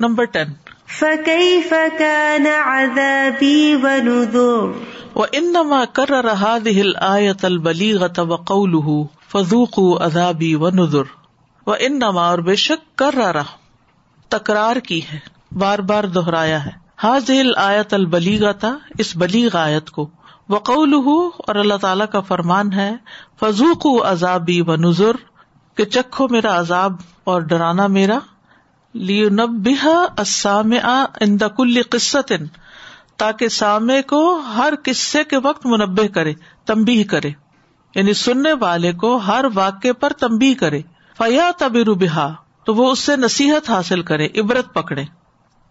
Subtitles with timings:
[0.00, 0.46] Number ten.
[0.86, 4.70] فكيف كان عذابي ونذر؟
[5.14, 9.02] وانما كرر هذه الايه البليغه وقوله
[9.32, 11.02] فذوقوا عذابي ونذر۔
[11.66, 13.42] وانما اور بے شک کررا
[14.28, 15.18] تکرار کی ہے
[15.52, 16.70] بار بار دہرایا ہے۔
[17.02, 20.10] حاضل آیت البلیغا تھا اس بلیغ آیت کو۔
[20.48, 20.94] وقول
[21.46, 22.92] اور اللہ تعالیٰ کا فرمان ہے
[23.40, 25.12] فضوق عذابی و نظر
[25.74, 26.92] کہ چکھو میرا عذاب
[27.24, 28.18] اور ڈرانا میرا
[28.94, 30.72] لیسام
[31.20, 32.32] ان کل قصت
[33.16, 36.32] تاکہ سامے کو ہر قصے کے وقت منبع کرے
[36.66, 37.30] تمبی کرے۔
[37.94, 40.80] یعنی سننے والے کو ہر واقع پر تمبی کرے۔
[41.18, 42.28] فیا تبر بحا
[42.64, 45.04] تو وہ اس سے نصیحت حاصل کرے، عبرت پکڑے۔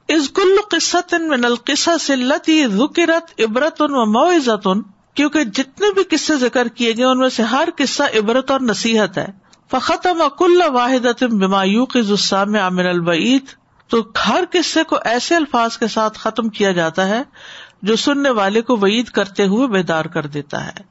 [0.07, 4.81] اس کل قصت من القصہ سلتی ذکرت عبرت ان و معزت ان
[5.13, 9.17] کیونکہ جتنے بھی قصے ذکر کیے گئے، ان میں سے ہر قصہ عبرت اور نصیحت
[9.17, 9.38] ہے۔
[9.71, 13.45] فختم کل واحد بمایو کی زسام عامر البعید
[13.87, 13.97] تو
[14.27, 17.23] ہر قصے کو ایسے الفاظ کے ساتھ ختم کیا جاتا ہے
[17.81, 20.81] جو سننے والے کو وعید کرتے ہوئے بیدار کر دیتا ہے۔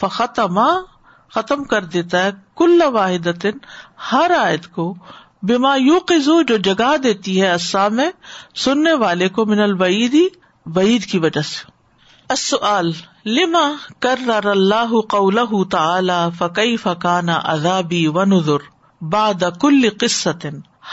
[0.00, 0.68] فختما
[1.34, 3.46] ختم کر دیتا ہے کل واحد
[4.12, 4.94] ہر آیت کو
[5.42, 7.54] بیما یو قزو جو جگا دیتی ہے
[7.92, 8.10] میں
[8.54, 10.26] سننے والے کو من البعیدی،
[10.66, 11.69] بعید کی وجہ سے۔
[13.26, 15.38] لما کر اللہ قول
[15.70, 18.58] تعالی فقی فکانا عذابی و نظر
[19.04, 20.46] باد کل قصت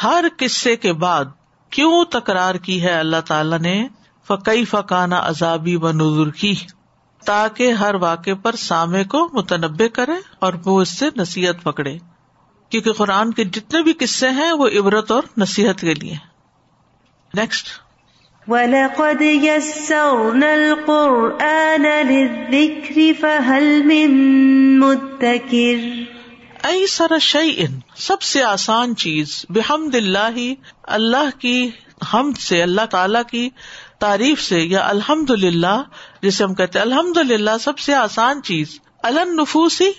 [0.03, 1.25] ہر قصے کے بعد
[1.69, 3.87] کیوں تکرار کی ہے اللہ تعالی نے؟
[4.27, 6.53] فقی فکانا عذابی و نظر کی،
[7.25, 11.97] تاکہ ہر واقع پر سامے کو متنبع کرے اور وہ اس سے نصیحت پکڑے۔
[12.69, 16.15] کیونکہ قرآن کے جتنے بھی قصے ہیں وہ عبرت اور نصیحت کے لیے۔
[17.33, 17.86] نیکسٹ
[18.49, 24.13] وَلَقَدْ يَسَّرْنَا الْقُرْآنَ لِلذِّكْرِ فَهَلْ مِن
[24.79, 30.39] مُدَّكِرٍ ای سر شعین سب سے آسان چیز، بحمد اللہ
[30.83, 31.69] اللہ کی
[32.13, 33.49] حمد سے، اللہ تعالی کی
[33.99, 35.83] تعریف سے، یا الحمد للہ
[36.21, 39.91] جسے ہم کہتے الحمد للہ سب سے آسان چیز النفوسی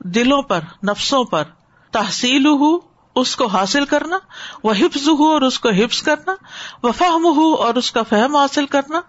[0.00, 1.44] دلوں پر، نفسوں پر
[1.92, 4.18] تحصیل ہو اس کو حاصل کرنا،
[4.64, 6.34] وہ حفظ ہو اور اس کو حفظ کرنا،
[6.82, 9.00] وہ فہم ہو اور اس کا فہم حاصل کرنا۔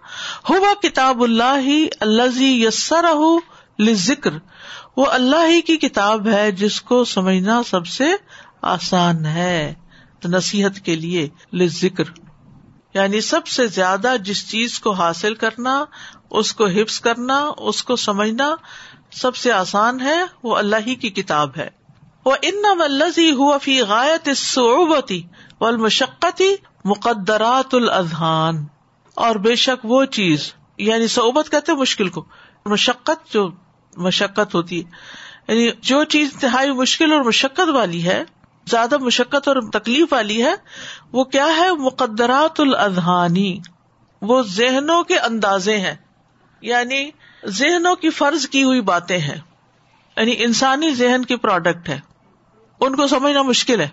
[0.50, 3.40] ہوا کتاب اللہ ہی اللہ یسر ہو
[3.91, 4.31] ذکر
[4.97, 8.06] وہ اللہ ہی کی کتاب ہے جس کو سمجھنا سب سے
[8.62, 9.73] آسان ہے۔
[10.25, 11.29] نصیحت کے لیے
[11.68, 12.03] ذکر
[12.94, 15.85] یعنی سب سے زیادہ جس چیز کو حاصل کرنا،
[16.29, 18.56] اس کو حفظ کرنا، اس کو سمجھنا
[19.12, 21.69] سب سے آسان ہے، وہ اللہ ہی کی کتاب ہے۔
[22.27, 25.21] وہ ان ملزی ہوا فی غایت صعوبتی
[25.59, 26.55] والمشقتی
[26.85, 28.65] مقدرات الازہان
[29.17, 32.25] اور بے شک وہ چیز یعنی صعوبت کہتے مشکل کو،
[32.65, 33.49] مشقت جو
[33.97, 34.89] مشقت ہوتی ہے
[35.47, 38.23] یعنی جو چیز انتہائی مشکل اور مشقت والی ہے،
[38.67, 40.53] زیادہ مشقت اور تکلیف والی ہے،
[41.11, 43.57] وہ کیا ہے؟ مقدرات الازہانی
[44.21, 45.95] وہ ذہنوں کے اندازے ہیں
[46.61, 47.09] یعنی
[47.45, 49.38] ذہنوں کی فرض کی ہوئی باتیں ہیں
[50.17, 51.99] یعنی انسانی ذہن کی پروڈکٹ ہے۔
[52.79, 53.88] ان کو سمجھنا مشکل ہے۔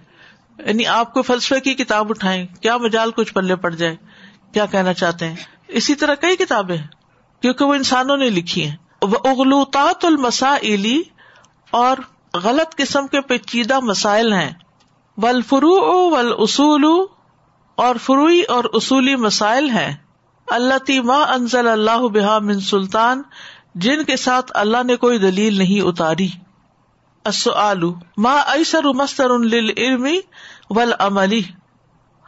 [0.66, 3.96] یعنی آپ کو فلسفے کی کتاب اٹھائیں، کیا مجال کچھ پلے پڑ جائے،
[4.52, 5.36] کیا کہنا چاہتے ہیں؟
[5.68, 6.86] اسی طرح کئی کتابیں ہیں،
[7.42, 11.02] کیونکہ وہ انسانوں نے لکھی ہیں۔ اغلوطات المسائلی
[11.70, 11.96] اور
[12.42, 14.50] غلط قسم کے پیچیدہ مسائل ہیں۔
[15.16, 16.84] ول فرو ول اصول
[17.74, 19.96] اور فروئی اور اصولی مسائل ہیں۔
[20.46, 23.22] اللہ ما انزل اللہ بحا من سلطان،
[23.74, 26.28] جن کے ساتھ اللہ نے کوئی دلیل نہیں اتاری۔
[28.16, 30.18] ما ایسر مستر علمی
[30.70, 31.42] ول عملی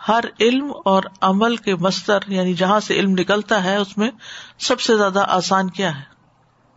[0.09, 4.11] ہر علم اور عمل کے مستر یعنی جہاں سے علم نکلتا ہے اس میں
[4.59, 6.03] سب سے زیادہ آسان کیا ہے؟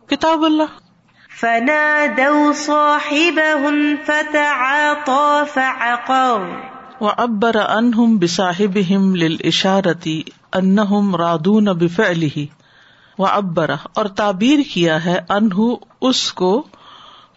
[0.06, 0.62] کتاب اللہ۔
[1.40, 2.04] فنا
[7.00, 8.78] و ابر انہم بساحب
[9.44, 10.22] اشارتی
[10.52, 12.46] ان رادون بفعلی
[13.18, 16.66] و ابرا اور تعبیر کیا ہے انہ اس کو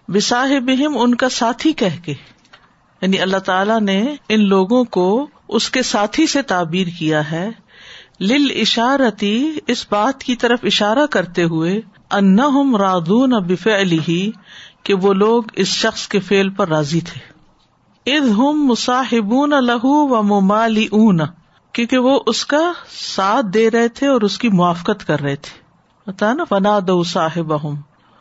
[0.07, 2.13] بساحبہم ان کا ساتھی کہہ کے۔
[3.01, 7.49] یعنی اللہ تعالی نے ان لوگوں کو اس کے ساتھی سے تعبیر کیا ہے۔
[8.21, 12.39] لل اشارتی اس بات کی طرف اشارہ کرتے ہوئے ان
[12.75, 14.31] رادون بف علی
[14.83, 17.33] کہ وہ لوگ اس شخص کے فیل پر راضی تھے۔
[18.17, 21.19] اد ہم مصاحبون لہو و ممالی اون
[21.71, 22.71] کیونکہ وہ اس کا
[23.15, 25.59] ساتھ دے رہے تھے اور اس کی موافقت کر رہے تھے۔
[26.11, 27.53] بتا نا فنا دو صاحب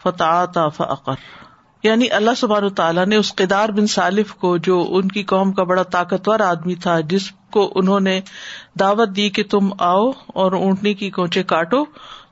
[0.02, 0.44] فتح
[0.76, 1.41] فقر
[1.82, 5.62] یعنی اللہ سبحانہ تعالیٰ نے اس کیدار بن صالف کو جو ان کی قوم کا
[5.62, 8.20] بڑا طاقتور آدمی تھا، جس کو انہوں نے
[8.81, 11.84] دعوت دی کہ تم آؤ اور اونٹنی کی کوچے کاٹو،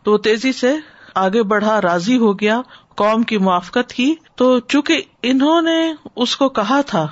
[0.03, 0.77] تو وہ تیزی سے
[1.15, 2.61] آگے بڑھا، راضی ہو گیا،
[2.95, 7.07] قوم کی موافقت کی۔ تو چونکہ انہوں نے اس کو کہا تھا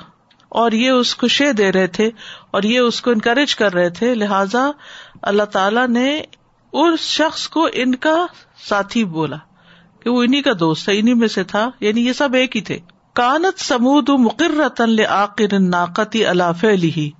[0.48, 2.10] اور یہ اس کو شے دے رہے تھے
[2.50, 4.70] اور یہ اس کو انکریج کر رہے تھے، لہذا
[5.22, 6.22] اللہ تعالی نے
[6.72, 8.26] اس شخص کو ان کا
[8.68, 9.36] ساتھی بولا۔
[10.00, 12.60] کہ وہ انہیں کا دوست ہے انہیں میں سے تھا یعنی یہ سب ایک ہی
[12.60, 12.78] تھے۔
[13.14, 17.10] کانت سمود مقرر آقر ناقتی اللہ لی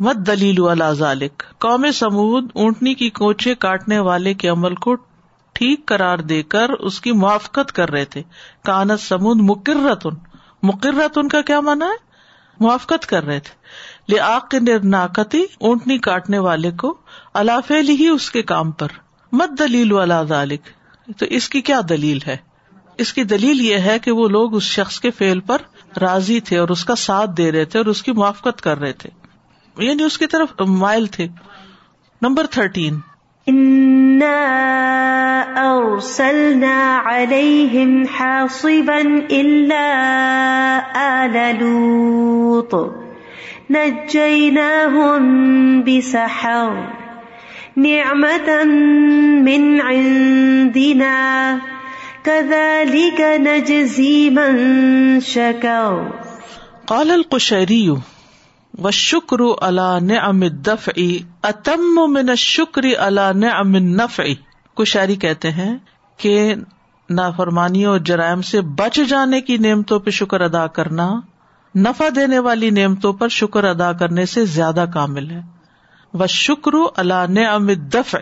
[0.00, 0.56] مت دلیل
[0.92, 4.94] ذالک۔ قوم سمود اونٹنی کی کوچے کاٹنے والے کے عمل کو
[5.52, 8.22] ٹھیک قرار دے کر اس کی موافقت کر رہے تھے۔
[8.64, 10.10] کانت سمود مقررتن
[10.62, 12.10] مقررتن کا کیا مانا ہے؟
[12.60, 13.54] موافقت کر رہے تھے۔
[14.12, 14.18] لے
[14.84, 16.98] ناقتی اونٹنی کاٹنے والے کو
[17.34, 18.88] اللہ ہی اس کے کام پر۔
[19.32, 20.62] مت دلیل والا ذالک۔
[21.18, 22.36] تو اس کی کیا دلیل ہے؟
[22.98, 25.58] اس کی دلیل یہ ہے کہ وہ لوگ اس شخص کے فیل پر
[26.00, 28.92] راضی تھے اور اس کا ساتھ دے رہے تھے اور اس کی موافقت کر رہے
[28.92, 29.10] تھے۔
[29.78, 31.28] یعنی اس کی طرف مائل تھے۔
[32.22, 33.00] Number thirteen.
[35.56, 38.98] أرسلنا عليهم حاصبا
[39.28, 40.00] إلا
[40.94, 42.74] آل لوط۔
[43.70, 45.24] نجيناهم
[45.80, 46.99] بسحر۔
[47.82, 48.50] نعمة
[49.42, 51.56] من عندنا،
[52.22, 55.96] كذلك نجزي من شكر.
[56.86, 57.88] قال القشيري
[58.78, 61.02] و شکر اللہ نعم الدفع
[61.42, 64.24] اتم من شکر اللہ نعم النفع.
[64.76, 65.78] کشاری کہتے ہیں
[66.16, 66.54] کہ
[67.10, 71.20] نافرمانیوں اور جرائم سے بچ جانے کی نعمتوں پہ شکر ادا کرنا،
[71.74, 75.59] نفع دینے والی نعمتوں پر شکر ادا کرنے سے زیادہ کامل ہے۔
[76.14, 78.18] وہ شکر اللہ نعم الدفع،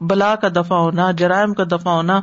[0.00, 2.20] بلا کا دفاع ہونا، جرائم کا دفاع ہونا،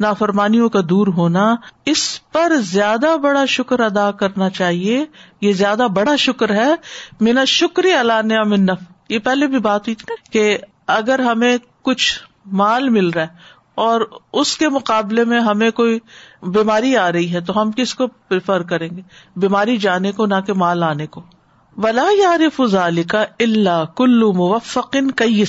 [0.00, 1.54] نافرمانیوں کا دور ہونا،
[1.84, 5.04] اس پر زیادہ بڑا شکر ادا کرنا چاہیے۔
[5.40, 6.74] یہ زیادہ بڑا شکر ہے
[7.20, 12.88] مینا شکر اللہ منف یہ پہلے بھی بات ہوئی تھی کہ اگر ہمیں کچھ مال
[12.88, 14.00] مل رہا ہے اور
[14.32, 15.98] اس کے مقابلے میں ہمیں کوئی
[16.42, 19.02] بیماری آ رہی ہے، تو ہم کس کو پریفر کریں گے؟
[19.36, 21.22] بیماری جانے کو نہ کہ مال آنے کو۔
[21.82, 25.44] ولا یار فضال کا اللہ کلو موفقن کئی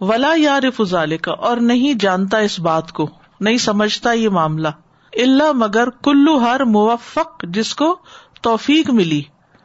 [0.00, 3.10] ولا یار فضال کا اور نہیں جانتا اس بات کو،
[3.40, 4.68] نہیں سمجھتا یہ معاملہ۔
[5.12, 7.96] اللہ مگر کلو ہر موفق جس کو
[8.42, 9.22] توفیق ملی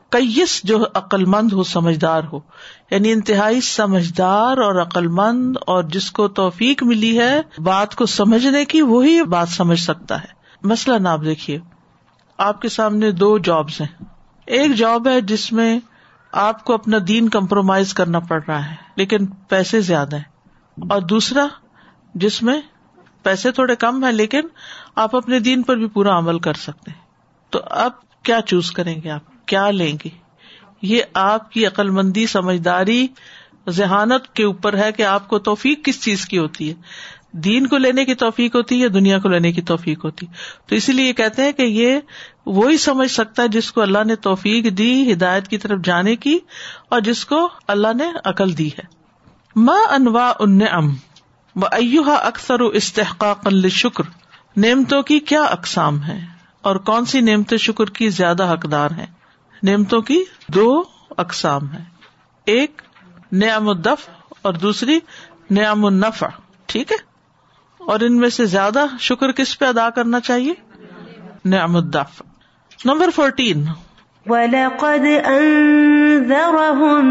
[0.10, 2.40] کئیس جو عقل مند ہو، سمجھدار ہو۔
[2.92, 8.66] یعنی انتہائی سمجھدار اور عقل مند اور جس کو توفیق ملی ہے، بات کو سمجھنے
[8.66, 10.28] کی وہی بات سمجھ سکتا ہے۔
[10.64, 11.60] مسئلہ آپ دیکھیے،
[12.38, 14.04] آپ کے سامنے دو جابس ہیں۔
[14.46, 15.80] ایک جاب ہے جس میں
[16.32, 20.24] آپ کو اپنا دین کمپرومائز کرنا پڑ رہا ہے، لیکن پیسے زیادہ ہیں۔
[20.90, 21.48] اور دوسرا،
[22.16, 22.62] جس میں
[23.24, 24.42] پیسے تھوڑے کم ہے لیکن
[24.96, 27.02] آپ اپنے دین پر بھی پورا عمل کر سکتے ہیں۔
[27.50, 27.92] تو اب
[28.24, 30.10] کیا چوز کریں گے آپ؟ کیا لیں گے؟
[30.82, 33.08] یہ آپ کی عقل مندی سمجھداری،
[33.70, 36.76] ذہانت کے اوپر ہے کہ آپ کو توفیق کس چیز کی ہوتی ہے۔
[37.44, 40.26] دین کو لینے کی توفیق ہوتی ہے یا دنیا کو لینے کی توفیق ہوتی
[40.66, 42.00] تو اسی لیے کہتے ہیں کہ یہ
[42.46, 46.40] وہی سمجھ سکتا ہے جس کو اللہ نے توفیق دی، ہدایت کی طرف جانے کی،
[46.90, 48.84] اور جس کو اللہ نے عقل دی ہے۔
[49.56, 50.96] ماں انواع ان ام
[51.72, 54.04] ایوہا اکثر و استحقاق شکر
[54.58, 56.20] نعمتوں کی کیا اقسام ہے
[56.62, 59.06] اور کون سی نعمت شکر کی زیادہ حقدار ہیں؟
[59.64, 60.84] نعمتوں کی دو
[61.18, 61.84] اقسام ہے
[62.46, 62.82] ایک،
[63.32, 64.10] نعم الدف
[64.42, 65.00] اور دوسری،
[65.52, 66.28] نعم النفع۔
[66.66, 66.98] ٹھیک ہے؟
[67.88, 70.54] اور ان میں سے زیادہ شکر کس پہ ادا کرنا چاہیے؟
[71.46, 72.22] نعم الدف
[72.86, 73.66] نمبر فورٹین
[74.26, 77.06] وَلَقَدْ أَنذَرَهُم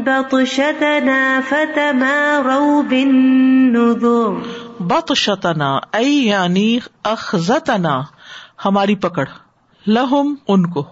[0.00, 4.42] بَطْشَتَنَا فَتَمَارَوْا بِالنُّذُرِ.
[4.80, 8.00] بطشتنا ای یعنی اخذتنا
[8.64, 9.24] ہماری پکڑ.
[9.86, 10.86] لہم ان کو.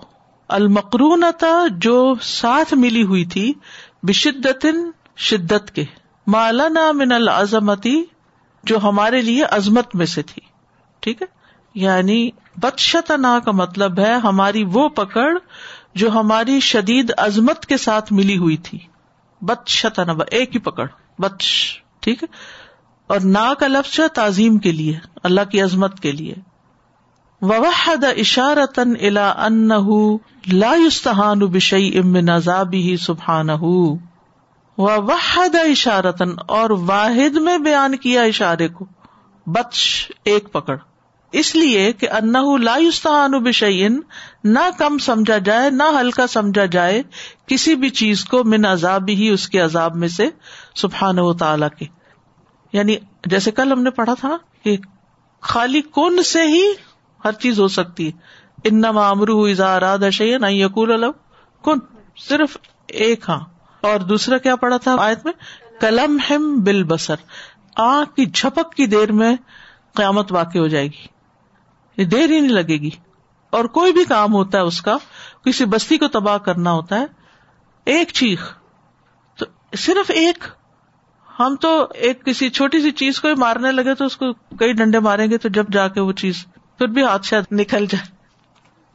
[0.48, 3.52] المقرونتا جو ساتھ ملی ہوئی تھی
[4.02, 4.66] بشدت
[5.16, 5.84] شدت کے.
[6.26, 8.02] مالانا من العظمتی
[8.66, 10.42] جو ہمارے لیے عظمت میں سے تھی۔
[11.00, 11.26] ٹھیک ہے؟
[11.74, 15.38] یعنی بدشتنا کا مطلب ہے ہماری وہ پکڑ
[15.94, 18.78] جو ہماری شدید عظمت کے ساتھ ملی ہوئی تھی۔
[19.40, 20.86] بدشتنا، ایک ہی پکڑ،
[21.18, 22.28] بدش۔ ٹھیک ہے؟
[23.06, 26.34] اور نا کا لفظ ہے تعظیم کے لیے، اللہ کی عظمت کے لیے۔
[27.42, 29.68] وحد اشارتن الا ان
[30.52, 33.96] لا يستهان بشيء من عذابه سبحانه
[34.78, 38.86] وحد اشارتن اور واحد میں بیان کیا اشارے کو۔
[39.46, 39.76] بچ
[40.24, 40.76] ایک پکڑ۔
[41.32, 44.00] اس لیے کہ انہ لا يستهان
[44.44, 47.02] نہ کم سمجھا جائے، نہ ہلکا سمجھا جائے
[47.46, 50.26] کسی بھی چیز کو من عذاب ہی اس کے عذاب میں سے
[50.74, 51.86] سبحان و تعالی کے۔
[52.72, 54.76] یعنی جیسے کل ہم نے پڑھا تھا کہ
[55.40, 56.64] خالی کن سے ہی
[57.24, 58.12] ہر چیز ہو سکتی ہے۔
[58.64, 61.04] ان امرو اراد شعین یقول
[61.64, 61.78] کن،
[62.28, 62.56] صرف
[62.86, 63.55] ایک ہاں۔
[63.86, 65.32] اور دوسرا کیا پڑھا تھا آیت میں؟
[65.80, 67.14] کلم ہم بل بسر
[67.76, 69.36] آنکھ کی جھپک کی دیر میں
[69.94, 71.06] قیامت واقع ہو جائے گی۔
[71.96, 72.90] یہ دیر ہی نہیں لگے گی۔
[73.50, 74.96] اور کوئی بھی کام ہوتا ہے اس کا،
[75.44, 77.06] کسی بستی کو تباہ کرنا ہوتا ہے،
[77.84, 78.54] ایک چیخ۔
[79.36, 80.44] تو صرف ایک۔
[81.38, 84.72] ہم تو ایک کسی چھوٹی سی چیز کو ہی مارنے لگے تو اس کو کئی
[84.72, 86.46] ڈنڈے ماریں گے تو جب جا کے وہ چیز
[86.78, 88.15] پھر بھی ہاتھ شاید نکل جائے۔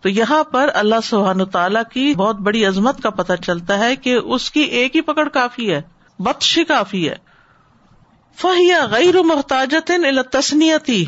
[0.02, 4.16] تو یہاں پر اللہ سبحان تعالیٰ کی بہت بڑی عظمت کا پتہ چلتا ہے کہ
[4.16, 5.82] اس کی ایک ہی پکڑ کافی ہے،
[6.20, 7.16] بخش کافی ہے۔
[8.36, 9.92] فہیا غیر محتاجت
[10.32, 11.06] تسنیتی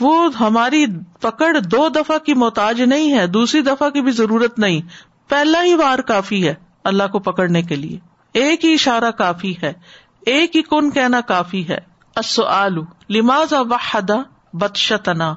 [0.00, 0.84] وہ ہماری
[1.20, 4.80] پکڑ دو دفعہ کی محتاج نہیں ہے، دوسری دفعہ کی بھی ضرورت نہیں۔
[5.28, 7.98] پہلا ہی بار کافی ہے اللہ کو پکڑنے کے لیے۔
[8.32, 9.72] ایک ہی اشارہ کافی ہے،
[10.26, 11.78] ایک ہی کن کہنا کافی ہے۔
[12.14, 12.78] السؤال،
[13.10, 14.10] لماذا وحد
[14.52, 15.34] بدشتنا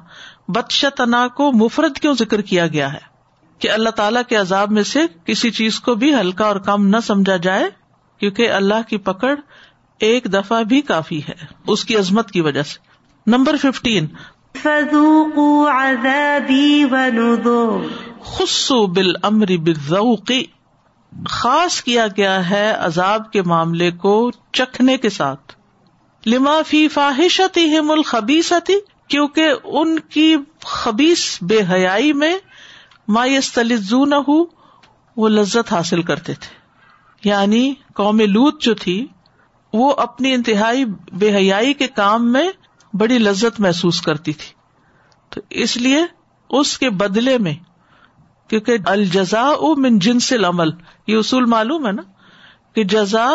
[0.54, 3.12] بدشتنا کو مفرد کیوں ذکر کیا گیا ہے
[3.58, 6.96] کہ اللہ تعالیٰ کے عذاب میں سے کسی چیز کو بھی ہلکا اور کم نہ
[7.02, 7.70] سمجھا جائے
[8.18, 9.34] کیونکہ اللہ کی پکڑ
[9.98, 11.34] ایک دفعہ بھی کافی ہے
[11.66, 12.78] اس کی عظمت کی وجہ سے۔
[13.26, 14.06] نمبر ففٹین
[15.72, 16.84] عذابی
[18.24, 20.30] خصو بال امر بالذوق۔
[21.28, 25.52] خاص کیا گیا ہے عذاب کے معاملے کو چکھنے کے ساتھ۔
[26.26, 28.74] لما فی فاحشتی الخبیثتی
[29.12, 32.38] کیونکہ ان کی خبیص بے حیائی میں
[33.08, 34.44] ما یستلذون ہو
[35.16, 36.54] وہ لذت حاصل کرتے تھے۔
[37.28, 39.06] یعنی قوم لوت جو تھی،
[39.72, 42.50] وہ اپنی انتہائی بے حیائی کے کام میں
[42.94, 44.54] بڑی لذت محسوس کرتی تھی۔
[45.30, 46.04] تو اس لیے
[46.50, 47.54] اس کے بدلے میں،
[48.48, 50.68] کیونکہ الجزا من جنس العمل،
[51.06, 52.02] یہ اصول معلوم ہے نا؟
[52.74, 53.30] کہ جزا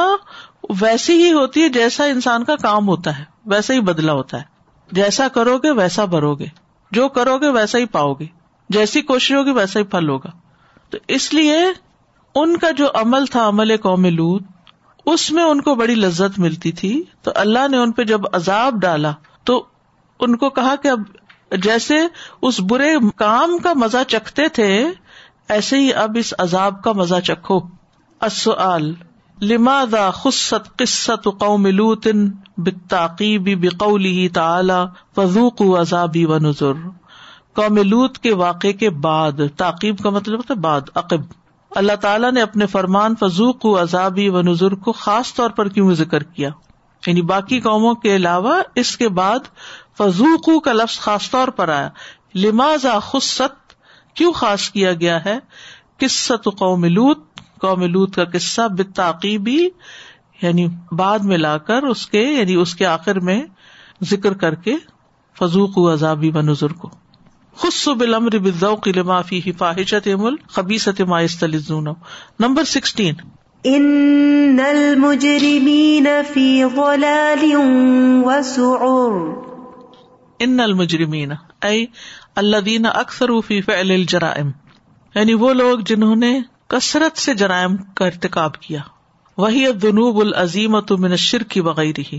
[0.81, 4.56] ویسی ہی ہوتی ہے جیسا انسان کا کام ہوتا ہے، ویسا ہی بدلا ہوتا ہے۔
[4.91, 6.45] جیسا کرو گے ویسا بھرو گے
[6.91, 8.25] جو کرو گے ویسا ہی پاؤ گے
[8.69, 10.29] جیسی کوشش ہوگی ویسا ہی پھل ہوگا۔
[10.89, 11.57] تو اس لیے
[12.35, 14.43] ان کا جو عمل تھا عمل قوم لوت
[15.05, 18.81] اس میں ان کو بڑی لذت ملتی تھی۔ تو اللہ نے ان پہ جب عذاب
[18.81, 19.11] ڈالا،
[19.43, 19.65] تو
[20.19, 20.99] ان کو کہا کہ اب
[21.57, 21.95] جیسے
[22.41, 24.87] اس برے کام کا مزہ چکھتے تھے،
[25.49, 27.59] ایسے ہی اب اس عذاب کا مزہ چکھو۔
[28.19, 28.93] السؤال۔
[29.41, 32.07] لماذا خصت قصت قوم لوط
[32.57, 36.73] بالتعقیب بقوله تعالی فذوقوا عذابی ونذر
[37.55, 41.21] قوم لوط کے واقعے کے بعد، تعقیب کا مطلب ہے بعد، عقب۔
[41.71, 45.93] اللہ تعالیٰ نے اپنے فرمان فضوق و عذابی و نظر کو خاص طور پر کیوں
[45.93, 46.49] ذکر کیا؟
[47.07, 49.39] یعنی باقی قوموں کے علاوہ اس کے بعد
[49.97, 51.89] فضوق کا لفظ خاص طور پر آیا۔
[52.35, 53.73] لمازا خصت؟
[54.13, 55.39] کیوں خاص کیا گیا ہے؟
[55.99, 57.26] قصت قوم لوت
[57.61, 59.69] قوم لوت کا قصہ بتعقیبی
[60.41, 63.41] یعنی بعد میں لا کر اس کے یعنی اس کے آخر میں
[64.03, 64.75] ذکر کر کے
[65.39, 66.89] فضوق و عذابی و نظر کو۔
[67.55, 71.87] خص بالامر بالذوق لما فيه فاحشة مل خبيثة ما يستلذون
[72.39, 73.11] نمبر 16
[73.63, 77.51] ان المجرمین فی ضلال
[78.23, 79.37] وسعر
[80.39, 81.85] ان المجرمین اي
[82.35, 84.51] الذين اكثروا في فعل الجرائم۔
[85.15, 88.79] یعنی وہ لوگ جنہوں نے کثرت سے جرائم کا ارتکاب کیا۔
[89.37, 92.15] وہی الذنوب العظیمۃ من الشرک وغیرہ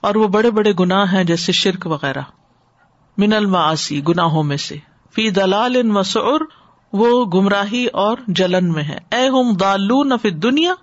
[0.00, 2.20] اور وہ بڑے بڑے گناہ ہیں جیسے شرک وغیرہ۔
[3.18, 4.76] من المعاصی گناہوں میں سے۔
[5.14, 6.40] فی دلال ان مسعر
[6.92, 10.74] وہ گمراہی اور جلن میں ہے اے ہم دالون فی دنیا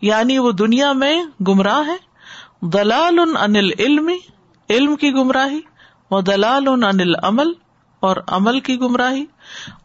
[0.00, 1.96] یعنی وہ دنیا میں گمراہ ہے
[2.66, 4.10] دلال ان العلم،
[4.70, 5.60] علم کی گمراہی
[6.10, 7.52] و دلال ان العمل
[8.00, 9.24] اور عمل کی گمراہی۔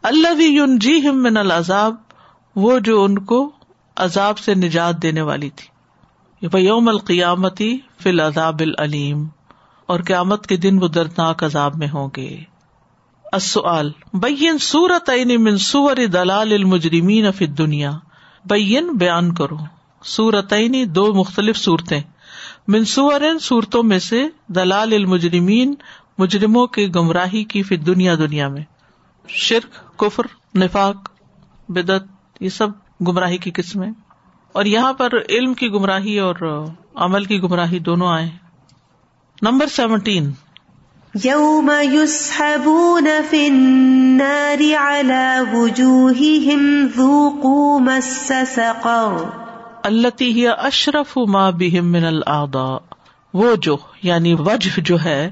[0.02, 0.34] اللہ
[0.76, 1.94] جی ہم من العذاب
[2.56, 3.50] وہ جو ان کو
[3.96, 5.72] عذاب سے نجات دینے والی تھی۔
[6.58, 9.26] یوم القیامتی فی العذاب العلیم،
[9.86, 12.42] اور قیامت کے دن وہ دردناک عذاب میں ہوں گے۔
[13.32, 17.92] السؤال، بین سورت من سور دلال المجرمین فی دنیا
[18.44, 19.56] بین، بیان کرو۔
[20.04, 20.54] سورت
[20.86, 22.00] دو مختلف صورتیں۔
[22.68, 25.74] من سور، صورتوں میں سے دلال المجرمین،
[26.18, 28.62] مجرموں کی گمراہی کی فی دنیا دنیا میں۔
[29.28, 31.10] شرک، کفر، نفاق
[31.68, 32.68] بدت یہ سب
[33.08, 33.90] گمراہی کی قسمیں۔
[34.52, 38.30] اور یہاں پر علم کی گمراہی اور عمل کی گمراہی دونوں آئے
[39.42, 40.30] نمبر سیونٹین۔
[41.24, 44.62] یوم يسحبون في النار
[45.52, 49.24] وجوههم ذوقوا مس سقر۔
[50.22, 52.78] هي اشرف ما بهم من الاعضاء۔
[53.34, 55.30] وہ جو یعنی وجہ جو ہے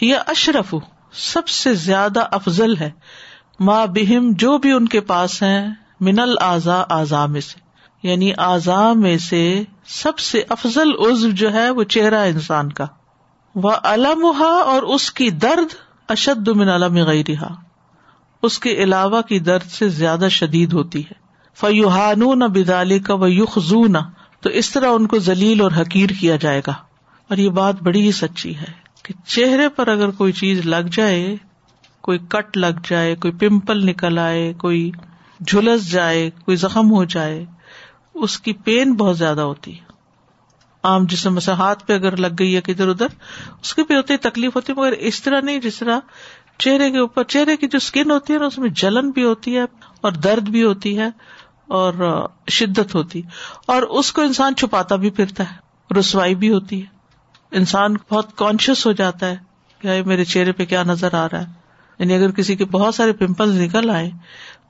[0.00, 0.74] یہ اشرف
[1.12, 2.90] سب سے زیادہ افضل ہے۔
[3.60, 7.60] ما بہم جو بھی ان کے پاس ہیں من العضا اعضاء میں سے۔
[8.08, 12.86] یعنی اعضاء میں سے سب سے افضل عزو جو ہے وہ چہرہ انسان کا۔
[13.54, 15.74] وہ علمہ اور اس کی درد
[16.08, 17.42] اشد من علم غیر
[18.42, 21.12] اس کے علاوہ کی درد سے زیادہ شدید ہوتی ہے۔
[21.54, 23.96] فیوحان نہ بدالی کا وہ یخون
[24.40, 26.72] تو اس طرح ان کو ذلیل اور حقیر کیا جائے گا۔
[27.28, 31.36] اور یہ بات بڑی ہی سچی ہے کہ چہرے پر اگر کوئی چیز لگ جائے،
[32.00, 34.90] کوئی کٹ لگ جائے، کوئی پمپل نکل آئے، کوئی
[35.46, 37.44] جھلس جائے، کوئی زخم ہو جائے،
[38.14, 39.84] اس کی پین بہت زیادہ ہوتی ہے۔
[40.82, 43.06] عام جسم سے ہاتھ پہ اگر لگ گئی ہے کدھر ادھر
[43.62, 46.00] اس کی بھی ہوتی تکلیف ہوتی ہے، مگر اس طرح نہیں، جس طرح
[46.58, 49.56] چہرے کے اوپر، چہرے کی جو اسکن ہوتی ہے نا، اس میں جلن بھی ہوتی
[49.56, 49.62] ہے
[50.00, 51.08] اور درد بھی ہوتی ہے
[51.68, 53.22] اور شدت ہوتی
[53.66, 55.56] اور اس کو انسان چھپاتا بھی پھرتا ہے،
[55.98, 56.86] رسوائی بھی ہوتی ہے۔
[57.50, 59.36] انسان بہت کانشیس ہو جاتا ہے
[59.78, 61.64] کہ میرے چہرے پہ کیا نظر آ رہا ہے۔
[61.98, 64.10] یعنی اگر کسی کے بہت سارے پمپل نکل آئے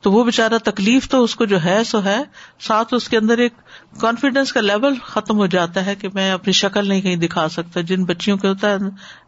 [0.04, 2.22] تو وہ بےچارا تکلیف تو اس کو جو ہے سو ہے،
[2.60, 3.52] ساتھ اس کے اندر ایک
[4.00, 7.80] کانفیڈینس کا لیول ختم ہو جاتا ہے کہ میں اپنی شکل نہیں کہیں دکھا سکتا۔
[7.80, 8.76] جن بچیوں کے ہوتا ہے،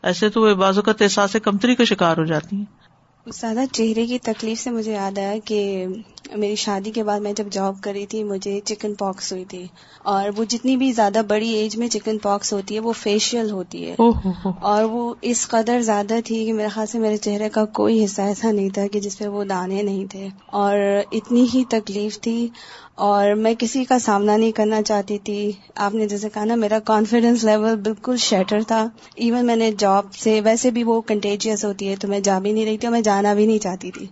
[0.02, 2.85] ایسے تو وہ بازو کا احساس کمتری کا شکار ہو جاتی ہیں۔
[3.34, 5.86] زیادہ چہرے کی تکلیف سے مجھے یاد آیا کہ
[6.36, 9.66] میری شادی کے بعد میں جب جاب کری تھی مجھے چکن پاکس ہوئی تھی۔
[10.02, 13.90] اور وہ جتنی بھی زیادہ بڑی ایج میں چکن پاکس ہوتی ہے وہ فیشیل ہوتی
[13.90, 13.96] ہے۔
[14.60, 18.22] اور وہ اس قدر زیادہ تھی کہ میرے خیال سے میرے چہرے کا کوئی حصہ
[18.22, 20.78] ایسا نہیں تھا کہ جس پہ وہ دانے نہیں تھے۔ اور
[21.12, 22.48] اتنی ہی تکلیف تھی۔
[22.96, 26.78] اور میں کسی کا سامنا نہیں کرنا چاہتی تھی۔ آپ نے جیسے کہا نا، میرا
[26.78, 31.88] کانفیڈینس لیول بالکل شیٹر تھا۔ ایون میں نے جاب سے، ویسے بھی وہ کنٹیجیس ہوتی
[31.88, 34.06] ہے تو میں جا بھی نہیں رہی تھی اور میں جانا بھی نہیں چاہتی تھی۔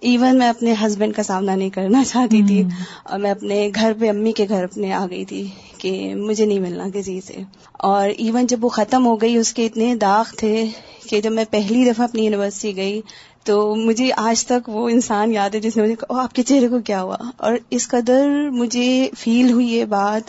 [0.00, 2.62] ایون میں اپنے ہسبینڈ کا سامنا نہیں کرنا چاہتی تھی
[3.04, 5.46] اور میں اپنے گھر پہ امی کے گھر اپنے آ گئی تھی
[5.78, 7.34] کہ مجھے نہیں ملنا کسی سے۔
[7.72, 10.66] اور ایون جب وہ ختم ہو گئی اس کے اتنے داغ تھے
[11.08, 13.00] کہ جب میں پہلی دفعہ اپنی یونیورسٹی گئی
[13.44, 16.68] تو مجھے آج تک وہ انسان یاد ہے جس نے مجھے کہا آپ کے چہرے
[16.68, 20.22] کو کیا ہوا؟ اور اس قدر مجھے فیل ہوئی یہ بات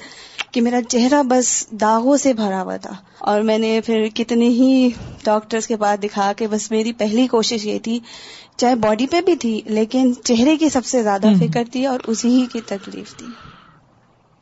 [0.52, 4.90] کہ میرا چہرہ بس داغوں سے بھرا ہوا تھا۔ اور میں نے پھر کتنے ہی
[5.24, 8.00] ڈاکٹرز کے پاس دکھا کے بس میری پہلی کوشش یہ تھی
[8.58, 12.42] چاہے باڈی پہ بھی تھی لیکن چہرے کی سب سے زیادہ فکر تھی اور اسی
[12.42, 13.26] ہی کی تکلیف تھی۔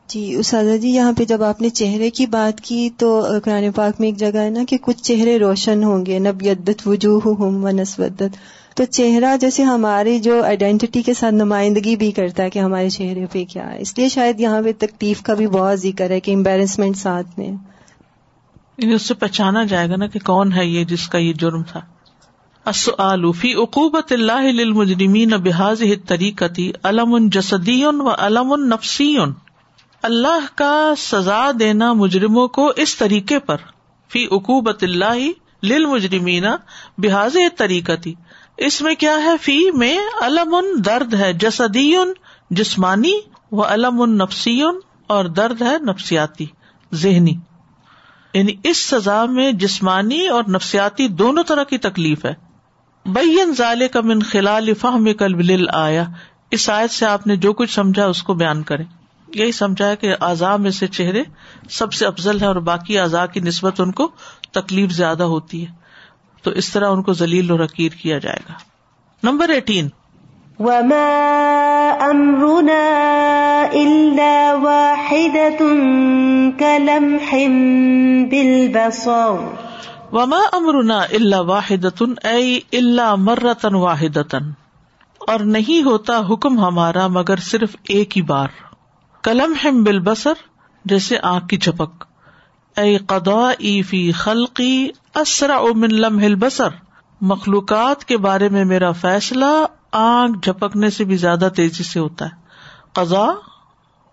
[0.08, 4.00] جی اساتذہ جی یہاں پہ جب آپ نے چہرے کی بات کی تو قرآن پاک
[4.00, 7.64] میں ایک جگہ ہے نا کہ کچھ چہرے روشن ہوں گے۔ نب یدت وجوہ ہم
[7.64, 8.36] و نسودت۔
[8.76, 13.26] تو چہرہ جیسے ہماری جو آئیڈینٹی کے ساتھ نمائندگی بھی کرتا ہے کہ ہمارے چہرے
[13.32, 16.34] پہ کیا ہے۔ اس لیے شاید یہاں پہ تکلیف کا بھی بہت ذکر ہے کہ
[16.34, 17.50] امبیرسمنٹ ساتھ میں۔
[18.78, 21.80] اس سے پہچانا جائے گا نا کہ کون ہے یہ جس کا یہ جرم تھا۔
[23.32, 29.16] فی عقوبت اللہ للمجرمین بحاظ طریقتی علم جسدی و علم نفسی
[30.02, 33.56] اللہ کا سزا دینا مجرموں کو اس طریقے پر۔
[34.10, 35.28] فی عقوبت اللہ
[35.62, 36.44] للمجرمین
[36.98, 38.14] بحاظ طریقتی
[38.56, 41.94] اس میں کیا ہے؟ فی میں علم ان درد ہے۔ جسدی
[42.50, 43.20] جسمانی
[43.52, 44.62] و علم ان نفسی
[45.06, 46.46] اور درد ہے نفسیاتی،
[46.94, 47.34] ذہنی۔
[48.34, 52.43] یعنی اس سزا میں جسمانی اور نفسیاتی دونوں طرح کی تکلیف ہے۔
[53.06, 56.04] بین ظال کا من خلال فہم کل آیا
[56.50, 58.82] اس آیت سے آپ نے جو کچھ سمجھا اس کو بیان کرے
[59.34, 61.22] یہی سمجھا ہے کہ اعضاء میں سے چہرے
[61.70, 64.08] سب سے افضل ہے اور باقی اعضاء کی نسبت ان کو
[64.52, 65.72] تکلیف زیادہ ہوتی ہے۔
[66.42, 68.54] تو اس طرح ان کو ذلیل و رکیر کیا جائے گا۔
[69.22, 69.88] Number eighteen.
[70.58, 72.82] وما امرنا
[73.72, 75.66] الا واحدة
[76.58, 77.34] كلمح
[78.30, 79.63] بالبصر۔
[80.14, 84.38] وما امرنا الا واحدة اي الا مرة واحدة۔
[85.18, 88.48] اور نہیں ہوتا حکم ہمارا مگر صرف ایک ہی بار۔
[89.22, 90.32] کلم ہم بل بسر
[90.84, 92.04] جیسے آنکھ کی چپک۔
[92.76, 93.50] اے قدا
[93.88, 96.68] فی خلقی اسرا من لمح البصر۔
[97.20, 102.30] مخلوقات کے بارے میں میرا فیصلہ آنکھ جھپکنے سے بھی زیادہ تیزی سے ہوتا ہے۔
[102.92, 103.26] قزا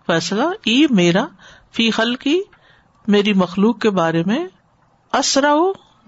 [0.06, 1.26] فیصلہ، ای، میرا،
[1.72, 2.40] فی خلقی،
[3.08, 4.46] میری مخلوق کے بارے میں۔
[5.12, 5.54] اسرا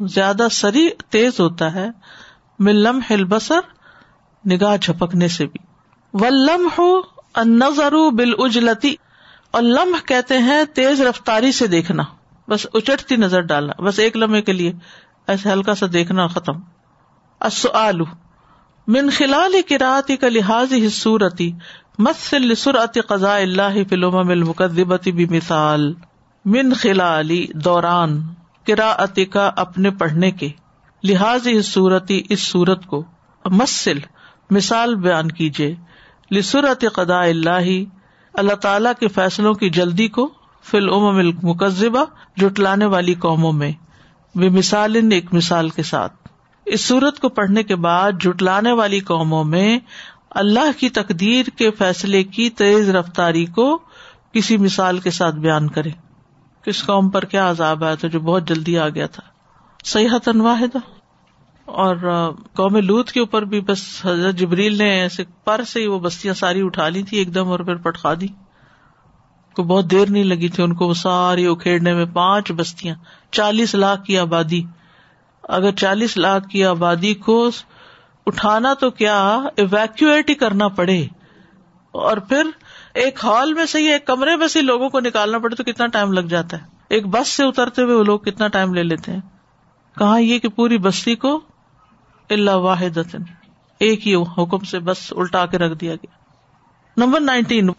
[0.00, 1.88] زیادہ سری تیز ہوتا ہے
[2.58, 3.60] من لمح البصر
[4.50, 5.58] نگاہ جھپکنے سے بھی۔
[6.12, 6.80] و لمح
[7.34, 8.94] النظر بالعجلتی
[9.50, 12.02] اور لمح کہتے ہیں تیز رفتاری سے دیکھنا۔
[12.48, 14.72] بس اچٹتی نظر ڈالنا، بس ایک لمحے کے لیے
[15.26, 16.52] ایسے ہلکا سا دیکھنا ختم۔
[17.72, 18.04] آلو
[18.86, 21.52] من خلال کراطی کا لحاظ ہی سورتی
[21.98, 25.94] مسل سرعت قزا اللہ فلوم المقدبتی بھی مثال
[26.44, 28.22] من خلالی دوران۔
[28.66, 30.48] کراط کا اپنے پڑھنے کے۔
[31.02, 33.04] لحاظ ہی صورتی اس صورت کو
[33.44, 33.98] مسل
[34.50, 35.74] مثال بیان کیجیے
[36.30, 37.68] لسرت قدا اللہ
[38.34, 40.30] اللہ تعالی کے فیصلوں کی جلدی کو
[40.62, 42.04] فل ام مکذبہ
[42.36, 43.72] جٹلانے والی قوموں میں،
[44.34, 46.12] بے مثال ایک مثال کے ساتھ۔
[46.64, 49.78] اس سورت کو پڑھنے کے بعد جٹلانے والی قوموں میں
[50.30, 53.78] اللہ کی تقدیر کے فیصلے کی تیز رفتاری کو
[54.32, 55.90] کسی مثال کے ساتھ بیان کرے
[56.64, 59.22] کس قوم پر کیا عذاب آیا تھا جو بہت جلدی آ گیا تھا؟
[59.84, 60.78] صحت واحدہ۔
[61.64, 61.96] اور
[62.54, 66.34] قوم لوت کے اوپر بھی بس حضرت جبریل نے ایسے پر سے ہی وہ بستیاں
[66.34, 68.26] ساری اٹھا لی تھی، ایک دم اور پھر پٹخا دی۔
[69.54, 72.94] کو بہت دیر نہیں لگی تھی ان کو وہ ساری اکھیڑنے میں پانچ بستیاں،
[73.30, 74.62] چالیس لاکھ کی آبادی۔
[75.42, 77.50] اگر چالیس لاکھ کی آبادی کو
[78.26, 81.06] اٹھانا تو کیا ایویکویٹ ہی کرنا پڑے؟
[81.92, 82.44] اور پھر
[82.94, 86.12] ایک ہال میں سے ایک کمرے میں سے لوگوں کو نکالنا پڑے تو کتنا ٹائم
[86.12, 89.20] لگ جاتا ہے۔ ایک بس سے اترتے ہوئے وہ لوگ کتنا ٹائم لے لیتے ہیں۔
[89.98, 91.40] کہاں یہ کہ پوری بستی کو
[92.30, 92.98] اللہ واحد
[93.80, 96.14] ایک ہی حکم سے بس الٹا کے رکھ دیا گیا۔
[96.96, 97.70] Number nineteen.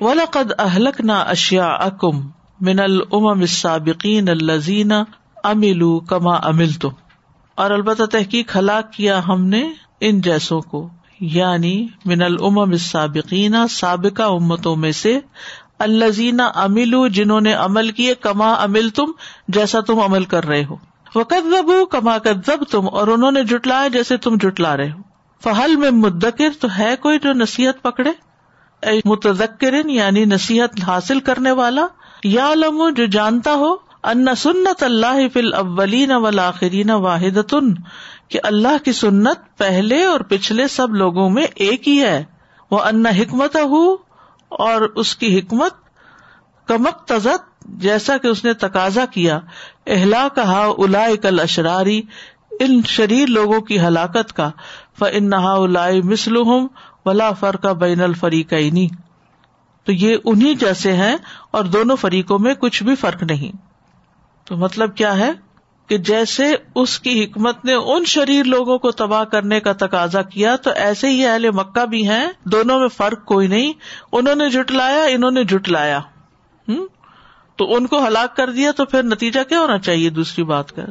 [0.01, 2.21] وَلَقَدْ أَهْلَكْنَا أَشْيَاعَكُمْ
[2.61, 4.93] مِنَ الْأُمَمِ السَّابِقِينَ الَّذِينَ
[5.49, 6.91] عَمِلُوا كَمَا عَمِلْتُمْ۔
[7.55, 14.23] اور البتہ تحقیق ہلاک کیا ہم نے ان جیسوں کو۔ یعنی من الامم السابقین، سابقہ
[14.23, 15.19] امتوں میں سے
[15.79, 19.11] الزینہ املو جنہوں نے عمل کیے، کما امل تم
[19.47, 20.75] جیسا تم عمل کر رہے ہو۔
[21.15, 21.33] وقت
[21.91, 25.01] کما کب تم اور انہوں نے جٹلایا جیسے تم جٹلا رہے ہو۔
[25.43, 28.09] فہل میں مدکر، تو ہے کوئی جو نصیحت پکڑے؟
[29.05, 31.85] متذکرن یعنی نصیحت حاصل کرنے والا
[32.23, 37.53] یا لمو جو جانتا ہو ان سنت اللہ فل اولین والآخرین واحد
[38.27, 42.23] کہ اللہ کی سنت پہلے اور پچھلے سب لوگوں میں ایک ہی ہے۔
[42.71, 43.93] وہ ان حکمت ہو
[44.49, 45.71] اور اس کی حکمت
[46.67, 49.39] کمک تزت جیسا کہ اس نے تقاضا کیا۔
[49.87, 52.01] اہلا کہا الا کل اشراری
[52.59, 54.51] ان شریر لوگوں کی ہلاکت کا۔
[54.99, 55.57] ف ان نہا
[56.03, 56.67] مسلم
[57.05, 58.87] ولا فرق بین الفریقینی
[59.83, 61.17] تو یہ انہیں جیسے ہیں
[61.51, 63.67] اور دونوں فریقوں میں کچھ بھی فرق نہیں۔
[64.47, 65.31] تو مطلب کیا ہے
[65.87, 70.55] کہ جیسے اس کی حکمت نے ان شریر لوگوں کو تباہ کرنے کا تقاضا کیا،
[70.55, 73.73] تو ایسے ہی اہل مکہ بھی ہیں، دونوں میں فرق کوئی نہیں۔
[74.11, 75.99] انہوں نے جٹلایا انہوں نے جٹلایا
[76.67, 76.87] ہوں
[77.55, 80.81] تو ان کو ہلاک کر دیا تو پھر نتیجہ کیا ہونا چاہیے؟ دوسری بات کا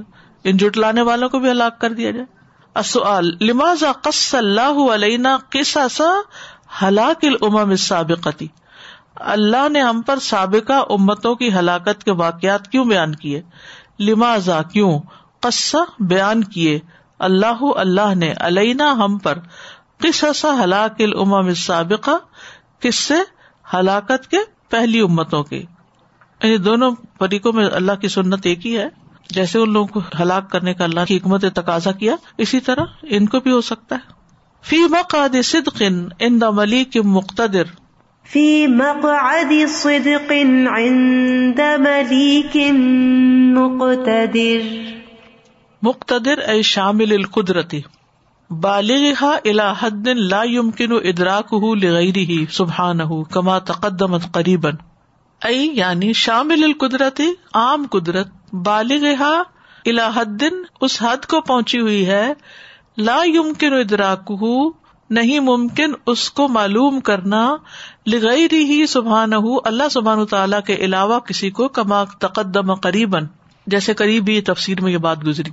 [0.44, 2.26] ان جٹلانے والوں کو بھی ہلاک کر دیا جائے۔
[2.74, 6.10] اصل لماز قص اللہ علینا قصا سا
[6.82, 8.48] ہلاک الامم السابقتی؟
[9.20, 13.42] اللہ نے ہم پر سابقہ امتوں کی ہلاکت کے واقعات کیوں بیان کیے؟
[14.00, 15.00] لمازا کیوں
[15.40, 16.78] قصہ بیان کیے؟
[17.18, 19.38] اللہ اللہ نے علینا ہم پر
[19.98, 22.10] کس ایسا ہلاک الامم السابقہ
[22.80, 23.14] کس سے؟
[23.74, 24.36] ہلاکت کے
[24.68, 25.56] پہلی امتوں کے۔
[26.42, 28.88] یعنی دونوں فریقوں میں اللہ کی سنت ایک ہی ہے۔
[29.30, 33.26] جیسے ان لوگوں کو ہلاک کرنے کا اللہ کی حکمت تقاضا کیا، اسی طرح ان
[33.26, 34.12] کو بھی ہو سکتا ہے۔
[34.62, 35.82] فی مقاد صدق
[36.18, 37.64] ان دا ملیک مقتدر۔
[38.32, 40.32] فی مقعد صدق
[40.70, 42.56] عند ملیک
[43.56, 44.64] مقتدر.
[45.82, 47.80] مقتدر اے شامل القدرتی
[48.50, 54.70] بالغ الى حد لا يمكن ادراکه لغیره سبحانه كما تقدمت قریبا.
[55.42, 59.06] اے یعنی شامل القدرتی عام قدرت بالغ
[59.86, 60.42] الى حد
[60.80, 62.24] اس حد کو پہنچی ہوئی ہے،
[62.96, 64.52] لا يمكن ادراکه
[65.10, 67.56] نہیں ممکن اس کو معلوم کرنا
[68.06, 69.32] لغیر ہی سبحان
[69.64, 73.16] اللہ سبحان تعالیٰ کے علاوہ کسی کو کما تقدم قریب
[73.66, 75.50] جیسے قریب ہی تفسیر میں یہ بات گزری۔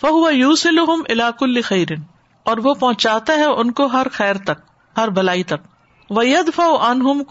[0.00, 2.00] فہو یو سے لحم علاق الخیرن
[2.42, 4.60] اور وہ پہنچاتا ہے ان کو ہر خیر تک،
[4.96, 5.66] ہر بلائی تک۔
[6.10, 7.22] وہ ید فو انہم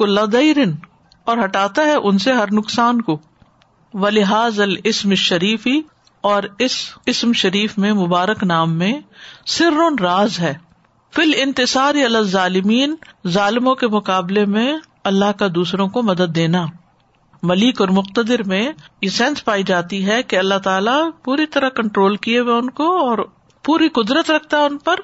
[1.24, 3.20] اور ہٹاتا ہے ان سے ہر نقصان کو۔
[3.94, 5.82] و لحاظ السم شریفی
[6.22, 6.72] اور اس
[7.06, 8.94] اسم شریف میں مبارک نام میں
[9.46, 10.67] سر راز ہے۔
[11.18, 12.96] فل انتصار ظالمین
[13.28, 16.66] ظالموں کے مقابلے میں اللہ کا دوسروں کو مدد دینا۔
[17.44, 22.16] ملیک اور مقتدر میں یہ سینس پائی جاتی ہے کہ اللہ تعالیٰ پوری طرح کنٹرول
[22.16, 23.18] کیے ہوئے ان کو اور
[23.64, 24.96] پوری قدرت رکھتا ہے ان پر۔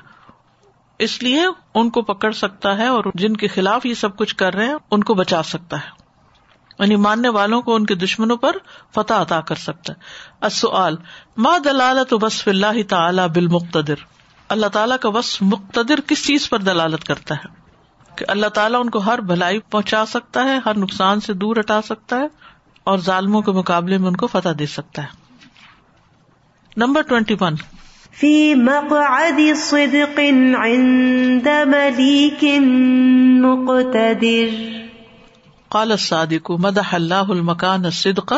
[1.00, 1.42] اس لیے
[1.76, 4.76] ان کو پکڑ سکتا ہے اور جن کے خلاف یہ سب کچھ کر رہے ہیں،
[4.92, 5.90] ان کو بچا سکتا ہے۔
[6.80, 8.56] یعنی ماننے والوں کو ان کے دشمنوں پر
[8.96, 10.00] فتح عطا کر سکتا ہے۔
[11.38, 13.96] ماں دلالت بسف اللہ تعالی بالمقتدر؟
[14.54, 17.48] اللہ تعالیٰ کا بس مقتدر کس چیز پر دلالت کرتا ہے؟
[18.16, 21.82] کہ اللہ تعالیٰ ان کو ہر بھلائی پہنچا سکتا ہے ہر نقصان سے دور ہٹا
[21.82, 22.28] سکتا ہے
[22.84, 25.08] اور ظالموں کے مقابلے میں ان کو فتح دے سکتا ہے۔
[26.78, 27.56] Number twenty one.
[28.20, 30.20] فی مقعد صدق
[30.60, 32.46] عند ملیک
[33.46, 34.72] مقتدر۔
[35.70, 38.34] قال الصادق مدح اللہ المکان الصدق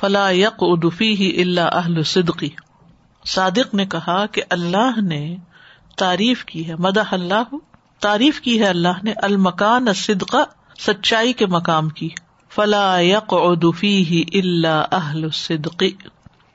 [0.00, 2.50] فلا يقعد فيه الا اہل صدقی۔
[3.24, 5.36] صادق نے کہا کہ اللہ نے
[5.96, 7.54] تعریف کی ہے، مدح اللہ،
[8.00, 10.44] تعریف کی ہے اللہ نے، المکان صدقہ
[10.78, 12.08] سچائی کے مقام کی۔
[12.48, 15.90] فلا یق ادفی ہی اللہ اہل صدقی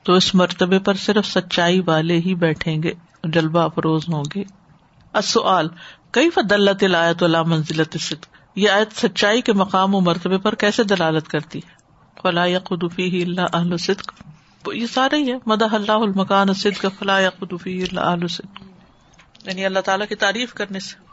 [0.04, 4.44] تو اس مرتبے پر صرف سچائی والے ہی بیٹھیں گے جلبہ افروز ہوں گے۔
[5.14, 5.68] اصل
[6.12, 10.84] کئی فدلت الایت اللہ منزلت صدق یہ آیت سچائی کے مقام و مرتبے پر کیسے
[10.84, 11.74] دلالت کرتی ہے؟
[12.22, 14.14] فلا یق ادفی ہی اللہ اہل صدق
[14.66, 18.64] یہ سارے ہی ہے مدح اللہ المکان صدق فلا یقدفی اللہ علیہ صدق
[19.48, 21.09] یعنی اللہ تعالیٰ کی تعریف کرنے سے.